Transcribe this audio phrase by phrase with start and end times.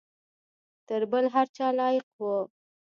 [0.87, 2.35] تر بل هر چا لایق وو.